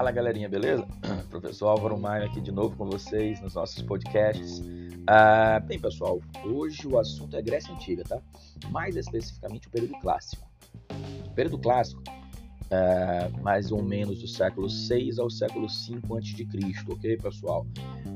[0.00, 0.88] Fala galerinha, beleza?
[1.28, 4.62] Professor Álvaro Maia aqui de novo com vocês nos nossos podcasts.
[5.06, 8.18] Ah, bem, pessoal, hoje o assunto é Grécia Antiga, tá?
[8.70, 10.48] Mais especificamente o período clássico.
[11.26, 12.02] O período clássico,
[12.70, 16.46] é, mais ou menos do século 6 ao século 5 a.C.,
[16.88, 17.66] ok, pessoal?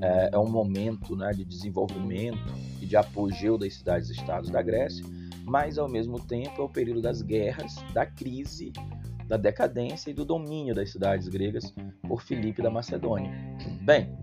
[0.01, 5.05] É, é um momento né, de desenvolvimento e de apogeu das cidades-estados da Grécia,
[5.45, 8.73] mas ao mesmo tempo é o período das guerras, da crise
[9.27, 11.75] da decadência e do domínio das cidades gregas
[12.07, 13.33] por Filipe da Macedônia.
[13.83, 14.17] Bem,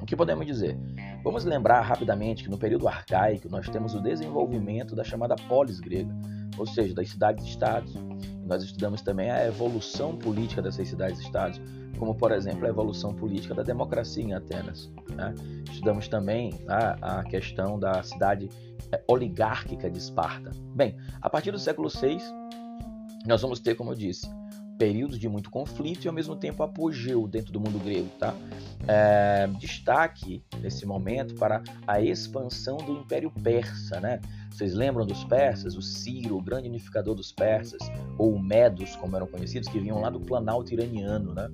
[0.00, 0.78] o que podemos dizer?
[1.22, 6.14] Vamos lembrar rapidamente que no período arcaico nós temos o desenvolvimento da chamada polis grega,
[6.58, 7.94] ou seja, das cidades-estados.
[8.46, 11.58] Nós estudamos também a evolução política dessas cidades-estados,
[11.98, 14.92] como por exemplo a evolução política da democracia em Atenas.
[15.16, 15.34] Né?
[15.70, 18.50] Estudamos também a, a questão da cidade
[18.92, 20.50] é, oligárquica de Esparta.
[20.74, 22.18] Bem, a partir do século VI,
[23.26, 24.28] nós vamos ter, como eu disse,
[24.78, 28.34] períodos de muito conflito e ao mesmo tempo apogeu dentro do mundo grego, tá?
[28.86, 34.20] É, destaque nesse momento para a expansão do Império Persa, né?
[34.50, 35.76] Vocês lembram dos persas?
[35.76, 37.80] O Ciro, o grande unificador dos persas,
[38.18, 41.48] ou Medos, como eram conhecidos, que vinham lá do Planalto iraniano, né?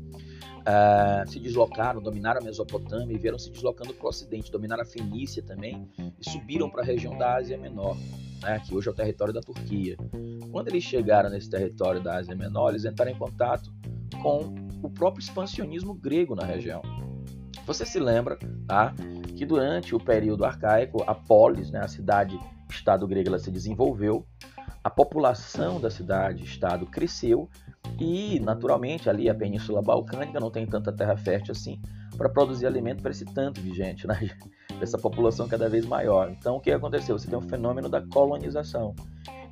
[0.70, 4.86] Uh, se deslocaram, dominaram a Mesopotâmia e vieram se deslocando para o Ocidente, dominaram a
[4.86, 7.96] Fenícia também e subiram para a região da Ásia Menor,
[8.40, 9.96] né, que hoje é o território da Turquia.
[10.52, 13.72] Quando eles chegaram nesse território da Ásia Menor, eles entraram em contato
[14.22, 16.82] com o próprio expansionismo grego na região.
[17.66, 18.94] Você se lembra tá,
[19.36, 24.24] que durante o período arcaico, a polis, né, a cidade-estado grega, ela se desenvolveu,
[24.84, 27.48] a população da cidade-estado cresceu
[28.00, 31.78] e, naturalmente, ali a Península Balcânica não tem tanta terra fértil assim
[32.16, 34.30] para produzir alimento para esse tanto de gente, né?
[34.80, 36.30] essa população cada vez maior.
[36.30, 37.18] Então, o que aconteceu?
[37.18, 38.94] Você tem um fenômeno da colonização.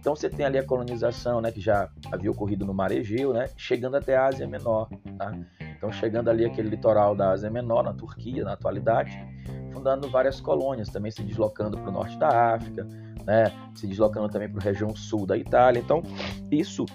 [0.00, 3.48] Então, você tem ali a colonização, né, que já havia ocorrido no Mar Egeu, né,
[3.56, 4.88] chegando até a Ásia Menor.
[5.18, 5.32] Tá?
[5.76, 9.18] Então, chegando ali aquele litoral da Ásia Menor, na Turquia, na atualidade,
[9.72, 12.86] fundando várias colônias, também se deslocando para o norte da África,
[13.26, 15.80] né, se deslocando também para a região sul da Itália.
[15.80, 16.02] Então,
[16.50, 16.86] isso,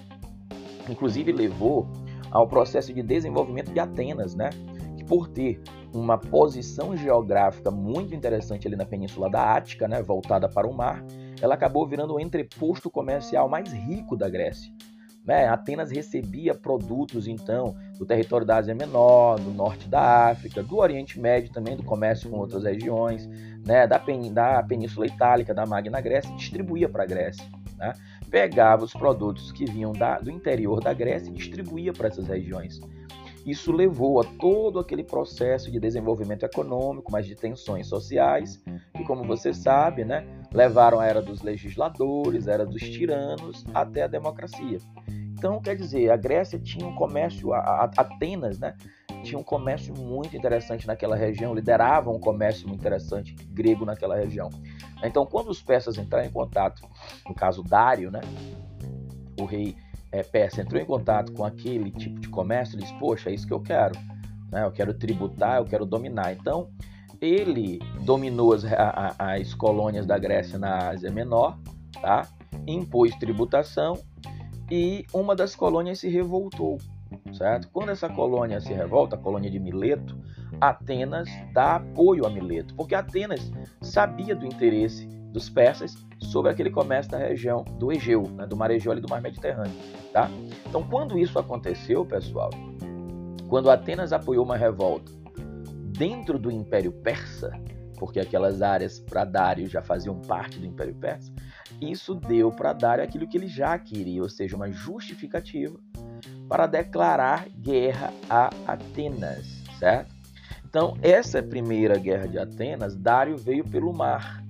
[0.88, 1.88] inclusive, levou
[2.30, 4.50] ao processo de desenvolvimento de Atenas, né,
[4.96, 5.62] que por ter
[5.94, 11.04] uma posição geográfica muito interessante ali na Península da Ática, né, voltada para o mar,
[11.40, 14.72] ela acabou virando o entreposto comercial mais rico da Grécia.
[15.24, 15.46] Né?
[15.48, 21.18] Atenas recebia produtos, então, do território da Ásia Menor, do norte da África, do Oriente
[21.18, 23.26] Médio também, do comércio com outras regiões,
[23.64, 23.86] né?
[23.86, 27.44] da, pen da Península Itálica, da Magna Grécia, e distribuía para a Grécia.
[27.76, 27.92] Né?
[28.30, 32.80] Pegava os produtos que vinham da, do interior da Grécia e distribuía para essas regiões.
[33.46, 38.62] Isso levou a todo aquele processo de desenvolvimento econômico, mas de tensões sociais,
[38.94, 44.06] que, como você sabe, né, levaram a era dos legisladores, era dos tiranos, até a
[44.06, 44.78] democracia.
[45.36, 48.74] Então, quer dizer, a Grécia tinha um comércio, a, a, Atenas, né,
[49.24, 54.50] tinha um comércio muito interessante naquela região, liderava um comércio muito interessante grego naquela região.
[55.02, 56.82] Então, quando os persas entraram em contato,
[57.26, 58.20] no caso Dário, né,
[59.40, 59.74] o rei
[60.12, 63.46] é, peça entrou em contato com aquele tipo de comércio, ele disse, poxa, é isso
[63.46, 63.98] que eu quero.
[64.52, 64.64] Né?
[64.64, 66.32] Eu quero tributar, eu quero dominar.
[66.32, 66.70] Então,
[67.20, 71.58] ele dominou as, a, as colônias da Grécia na Ásia Menor,
[72.00, 72.28] tá?
[72.66, 73.98] impôs tributação
[74.70, 76.78] e uma das colônias se revoltou.
[77.32, 77.68] Certo?
[77.72, 80.16] Quando essa colônia se revolta, a colônia de Mileto,
[80.60, 87.10] Atenas dá apoio a Mileto, porque Atenas sabia do interesse dos persas sobre aquele comércio
[87.10, 89.74] da região do Egeu, né, do Mar Egeu e do Mar Mediterrâneo.
[90.12, 90.30] Tá?
[90.66, 92.50] Então, quando isso aconteceu, pessoal,
[93.48, 95.10] quando Atenas apoiou uma revolta
[95.96, 97.52] dentro do Império Persa,
[97.98, 101.32] porque aquelas áreas para Dário já faziam parte do Império Persa,
[101.80, 105.78] isso deu para Dário aquilo que ele já queria, ou seja, uma justificativa
[106.54, 109.44] para declarar guerra a Atenas,
[109.76, 110.14] certo?
[110.64, 114.40] Então, essa primeira guerra de Atenas, Dário veio pelo mar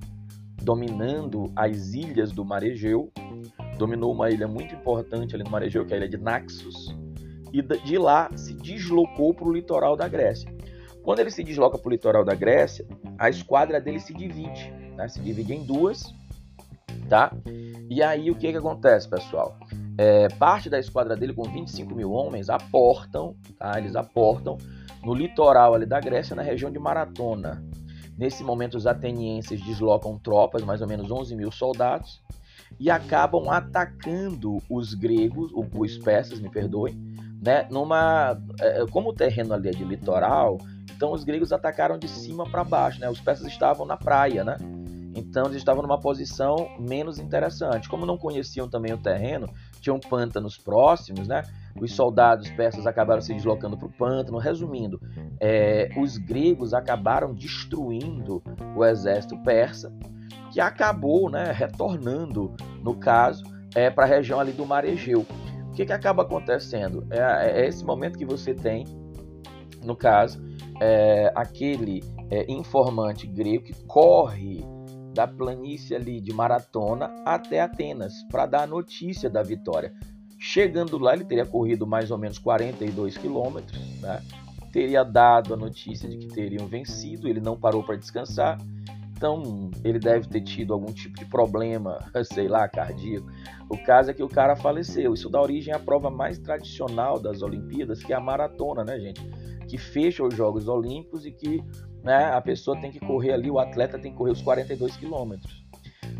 [0.63, 3.11] dominando as ilhas do Mar Egeu,
[3.79, 6.95] dominou uma ilha muito importante ali no Mar Egeu, que é a ilha de Naxos,
[7.51, 10.55] e de lá se deslocou para o litoral da Grécia.
[11.03, 12.87] Quando ele se desloca para o litoral da Grécia,
[13.19, 15.09] a esquadra dele se divide, né?
[15.09, 16.15] se divide em duas,
[17.09, 17.35] tá?
[17.89, 19.57] E aí o que, que acontece, pessoal?
[19.97, 23.79] É, parte da esquadra dele, com 25 mil homens, aportam, tá?
[23.79, 24.59] Eles aportam
[25.05, 27.63] no litoral ali da Grécia, na região de Maratona,
[28.17, 32.23] Nesse momento, os atenienses deslocam tropas, mais ou menos 11 mil soldados,
[32.79, 36.95] e acabam atacando os gregos, os persas, me perdoem,
[37.43, 37.67] né?
[37.71, 40.59] Numa, é, como o terreno ali é de litoral,
[40.95, 43.11] então os gregos atacaram de cima para baixo, né?
[43.11, 44.57] Os persas estavam na praia, né?
[45.15, 47.89] Então eles estavam numa posição menos interessante.
[47.89, 49.49] Como não conheciam também o terreno,
[49.81, 51.43] tinham pântanos próximos, né?
[51.81, 54.39] Os soldados persas acabaram se deslocando para o pântano.
[54.39, 55.01] Resumindo,
[55.41, 58.43] é, os gregos acabaram destruindo
[58.77, 59.93] o exército persa,
[60.53, 63.43] que acabou, né, retornando, no caso,
[63.75, 65.27] é, para a região ali do Mar Egeu.
[65.69, 67.05] O que, que acaba acontecendo?
[67.11, 68.85] É, é esse momento que você tem,
[69.83, 70.41] no caso,
[70.81, 74.65] é, aquele é, informante grego que corre
[75.15, 79.95] da planície ali de Maratona até Atenas para dar a notícia da vitória.
[80.39, 84.21] Chegando lá, ele teria corrido mais ou menos 42 quilômetros, né?
[84.75, 88.59] teria dado a notícia de que teriam vencido, ele não parou para descansar,
[89.17, 92.01] então ele deve ter tido algum tipo de problema,
[92.33, 93.27] sei lá, cardíaco.
[93.71, 95.15] O caso é que o cara faleceu.
[95.15, 99.23] Isso dá origem à prova mais tradicional das Olimpíadas, que é a maratona, né, gente?
[99.75, 101.61] Que fecha os Jogos Olímpicos e que
[102.01, 105.67] né, a pessoa tem que correr ali, o atleta tem que correr os 42 quilômetros.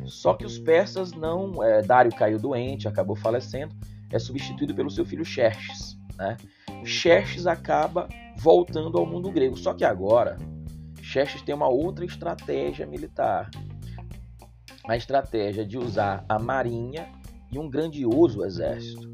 [0.07, 1.63] Só que os persas não.
[1.63, 3.73] É, Dário caiu doente, acabou falecendo,
[4.11, 5.97] é substituído pelo seu filho Xerxes.
[6.17, 6.37] Né?
[6.85, 8.09] Xerxes acaba
[8.39, 9.57] voltando ao mundo grego.
[9.57, 10.37] Só que agora,
[11.01, 13.53] Xerxes tem uma outra estratégia militar.
[14.89, 17.09] A estratégia de usar a marinha
[17.53, 19.09] e um grandioso exército.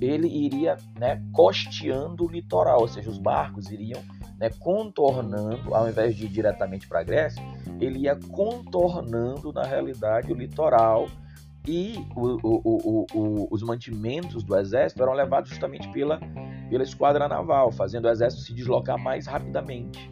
[0.00, 4.02] Ele iria né, costeando o litoral, ou seja, os barcos iriam
[4.38, 7.42] né, contornando, ao invés de ir diretamente para a Grécia,
[7.80, 11.08] ele ia contornando, na realidade, o litoral
[11.66, 16.20] e o, o, o, os mantimentos do exército eram levados justamente pela,
[16.70, 20.08] pela esquadra naval, fazendo o exército se deslocar mais rapidamente.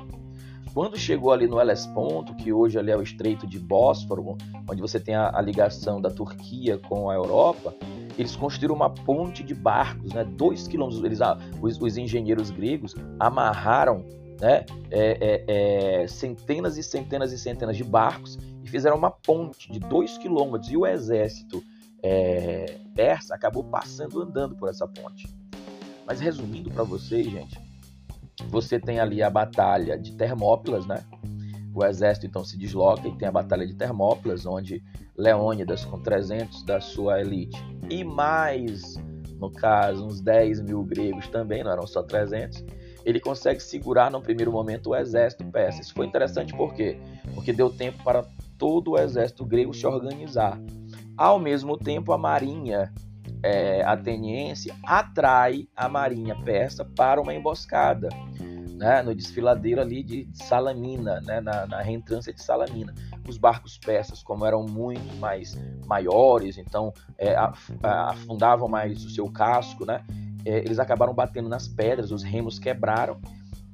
[0.74, 4.36] Quando chegou ali no Hellesponto, que hoje ali é o Estreito de Bósforo,
[4.68, 7.72] onde você tem a, a ligação da Turquia com a Europa,
[8.18, 11.02] eles construíram uma ponte de barcos, né, dois quilômetros.
[11.04, 14.04] Eles, ah, os, os engenheiros gregos amarraram
[14.40, 19.70] né, é, é, é, centenas e centenas e centenas de barcos e fizeram uma ponte
[19.70, 20.70] de dois quilômetros.
[20.70, 21.62] E o exército
[22.02, 25.28] é, persa acabou passando andando por essa ponte.
[26.06, 27.58] Mas resumindo para vocês, gente,
[28.48, 31.02] você tem ali a batalha de Termópilas, né?
[31.74, 34.82] O exército então se desloca e tem a batalha de Termópilas, onde
[35.16, 37.60] Leônidas, com 300 da sua elite,
[37.90, 38.94] e mais,
[39.40, 42.64] no caso, uns 10 mil gregos também, não eram só 300,
[43.04, 45.82] ele consegue segurar no primeiro momento o exército persa.
[45.82, 46.96] Isso foi interessante por quê?
[47.34, 48.24] Porque deu tempo para
[48.56, 50.58] todo o exército grego se organizar.
[51.16, 52.92] Ao mesmo tempo, a marinha
[53.42, 58.08] é, ateniense atrai a marinha persa para uma emboscada.
[58.74, 62.92] Né, no desfiladeiro ali de Salamina, né, na, na reentrância de Salamina.
[63.28, 65.56] Os barcos persas, como eram muito mais
[65.86, 67.36] maiores, então é,
[67.80, 70.04] afundavam mais o seu casco, né,
[70.44, 73.20] é, eles acabaram batendo nas pedras, os remos quebraram.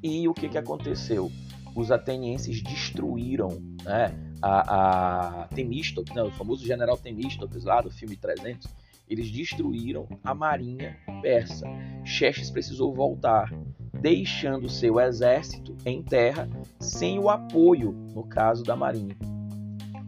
[0.02, 1.30] E o que, que aconteceu?
[1.74, 3.48] Os atenienses destruíram
[3.84, 8.66] né, a, a Temístocles, né, o famoso general Temístocles lá do filme 300,
[9.08, 11.66] eles destruíram a marinha persa.
[12.04, 13.52] Xerxes precisou voltar,
[14.00, 16.48] deixando seu exército em terra
[16.78, 19.16] sem o apoio, no caso da marinha.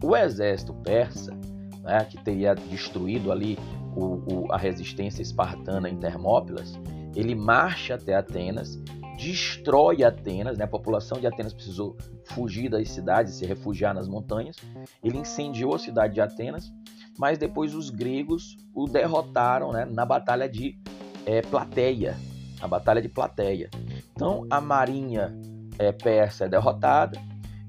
[0.03, 1.33] O exército persa,
[1.81, 3.57] né, que teria destruído ali
[3.95, 6.79] o, o, a resistência espartana em Termópilas,
[7.15, 8.81] ele marcha até Atenas,
[9.17, 10.65] destrói Atenas, né?
[10.65, 14.57] a população de Atenas precisou fugir das cidades, se refugiar nas montanhas.
[15.03, 16.73] Ele incendiou a cidade de Atenas
[17.17, 20.77] mas depois os gregos o derrotaram né, na batalha de
[21.25, 22.17] é, Plateia,
[22.63, 23.69] a batalha de Plateia.
[24.13, 25.37] Então a marinha
[25.77, 27.21] é, persa é derrotada,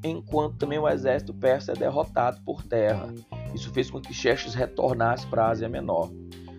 [0.04, 3.12] enquanto também o exército persa é derrotado por terra.
[3.52, 6.10] Isso fez com que Xerxes retornasse para a Ásia Menor.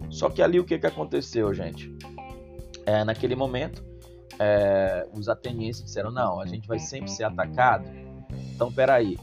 [0.09, 1.95] Só que ali o que, que aconteceu, gente?
[2.85, 3.83] É, naquele momento,
[4.37, 7.87] é, os atenienses disseram: não, a gente vai sempre ser atacado.
[8.53, 9.17] Então, peraí,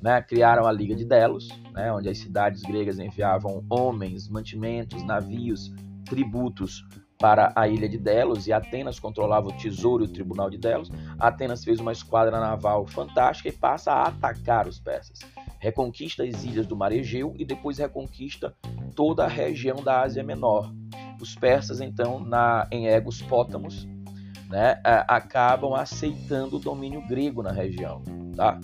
[0.00, 5.72] né, criaram a Liga de Delos, né, onde as cidades gregas enviavam homens, mantimentos, navios,
[6.04, 6.84] tributos
[7.18, 10.90] para a ilha de Delos e Atenas controlava o tesouro e o tribunal de Delos.
[11.18, 15.18] Atenas fez uma esquadra naval fantástica e passa a atacar os persas.
[15.58, 18.54] Reconquista as ilhas do Mar Egeu e depois reconquista
[18.94, 20.72] toda a região da Ásia Menor.
[21.20, 23.88] Os persas, então, na, em Egos Pótamos,
[24.48, 28.02] né, acabam aceitando o domínio grego na região.
[28.36, 28.60] Tá?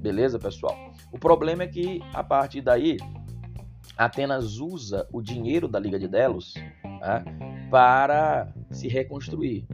[0.00, 0.76] Beleza, pessoal?
[1.10, 2.96] O problema é que a partir daí
[3.96, 6.54] Atenas usa o dinheiro da Liga de Delos
[7.02, 7.24] tá?
[7.68, 9.66] para se reconstruir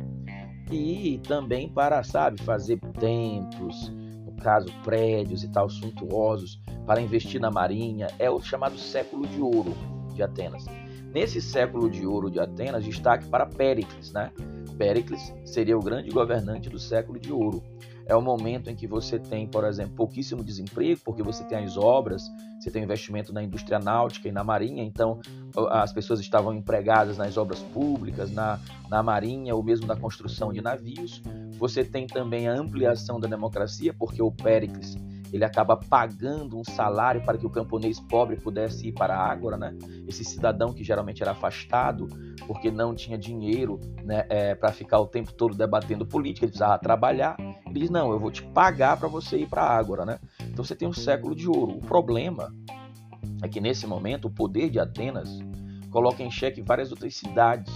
[0.72, 3.92] e também para, sabe, fazer templos,
[4.24, 8.08] no caso prédios e tal suntuosos, para investir na marinha.
[8.18, 9.74] É o chamado século de ouro
[10.14, 10.64] de Atenas.
[11.12, 14.30] Nesse século de ouro de Atenas, destaque para Péricles, né?
[14.76, 17.62] Péricles seria o grande governante do século de ouro.
[18.06, 21.76] é o momento em que você tem, por exemplo, pouquíssimo desemprego, porque você tem as
[21.76, 22.22] obras,
[22.58, 25.20] você tem investimento na indústria náutica e na marinha, então
[25.70, 30.60] as pessoas estavam empregadas nas obras públicas, na, na marinha ou mesmo na construção de
[30.60, 31.22] navios.
[31.58, 34.96] Você tem também a ampliação da democracia, porque o Péricles
[35.32, 39.56] ele acaba pagando um salário para que o camponês pobre pudesse ir para a ágora,
[39.56, 39.76] né?
[40.06, 42.06] Esse cidadão que geralmente era afastado
[42.46, 46.78] porque não tinha dinheiro né, é, para ficar o tempo todo debatendo política, ele precisava
[46.78, 47.36] trabalhar.
[47.66, 50.18] Ele diz: Não, eu vou te pagar para você ir para a ágora, né?
[50.40, 51.76] Então você tem um século de ouro.
[51.76, 52.52] O problema
[53.42, 55.28] é que nesse momento o poder de Atenas
[55.90, 57.72] coloca em xeque várias outras cidades.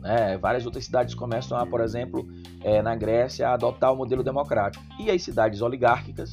[0.00, 0.36] Né?
[0.38, 2.26] Várias outras cidades começam a, por exemplo,
[2.62, 4.84] é, na Grécia, a adotar o modelo democrático.
[4.98, 6.30] E as cidades oligárquicas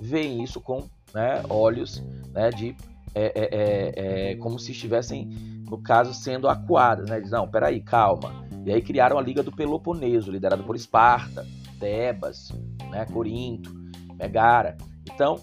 [0.00, 2.02] veem isso com né, olhos
[2.32, 2.76] né, de
[3.14, 5.26] é, é, é, é, como se estivessem,
[5.70, 7.08] no caso, sendo acuadas.
[7.08, 7.20] Né?
[7.20, 8.44] Diz, não, peraí, calma.
[8.64, 11.46] E aí criaram a Liga do Peloponeso, liderada por Esparta,
[11.80, 12.52] Tebas,
[12.90, 13.74] né, Corinto,
[14.18, 14.76] Megara.
[15.10, 15.40] Então,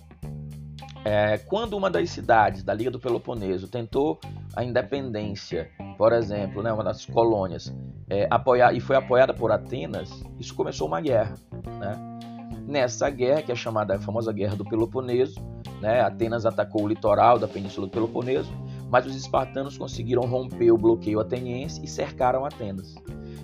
[1.04, 4.20] é, quando uma das cidades da Liga do Peloponeso tentou
[4.56, 7.74] a independência, por exemplo, né, uma das colônias,
[8.10, 11.34] é, apoiar, e foi apoiada por Atenas, isso começou uma guerra.
[11.80, 12.20] Né?
[12.68, 15.42] Nessa guerra, que é chamada a famosa Guerra do Peloponeso,
[15.82, 18.52] né, Atenas atacou o litoral da Península do Peloponeso,
[18.90, 22.96] mas os espartanos conseguiram romper o bloqueio ateniense e cercaram Atenas.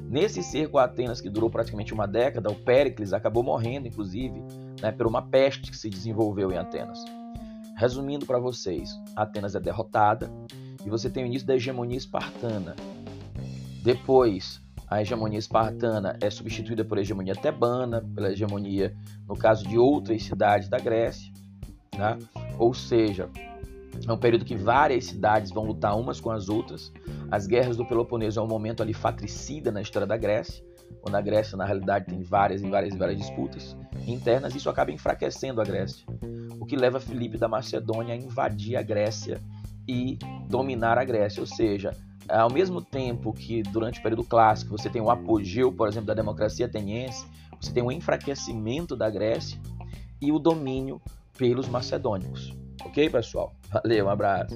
[0.07, 4.41] Nesse cerco a Atenas, que durou praticamente uma década, o Péricles acabou morrendo, inclusive,
[4.81, 7.03] né, por uma peste que se desenvolveu em Atenas.
[7.75, 10.31] Resumindo para vocês, Atenas é derrotada
[10.85, 12.75] e você tem o início da hegemonia espartana.
[13.83, 18.95] Depois, a hegemonia espartana é substituída por hegemonia tebana, pela hegemonia,
[19.27, 21.31] no caso de outras cidades da Grécia,
[21.95, 22.17] né?
[22.57, 23.29] ou seja,
[24.07, 26.91] é um período que várias cidades vão lutar umas com as outras.
[27.29, 30.63] As guerras do Peloponeso é um momento ali fatricida na história da Grécia,
[31.05, 34.55] onde a Grécia, na realidade, tem várias e várias e várias disputas internas.
[34.55, 36.05] Isso acaba enfraquecendo a Grécia,
[36.59, 39.41] o que leva Filipe da Macedônia a invadir a Grécia
[39.89, 41.97] e dominar a Grécia, ou seja,
[42.29, 46.13] ao mesmo tempo que durante o período clássico você tem um apogeu, por exemplo, da
[46.13, 47.25] democracia ateniense,
[47.59, 49.59] você tem um enfraquecimento da Grécia
[50.21, 51.01] e o domínio
[51.35, 52.55] pelos macedônicos.
[52.85, 53.51] Ok, pessoal?
[53.71, 54.55] Valeu, um abraço.